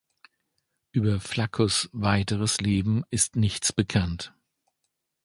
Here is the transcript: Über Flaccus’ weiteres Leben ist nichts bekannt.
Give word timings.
Über 0.93 1.19
Flaccus’ 1.19 1.87
weiteres 1.93 2.59
Leben 2.59 3.03
ist 3.11 3.35
nichts 3.35 3.71
bekannt. 3.71 4.33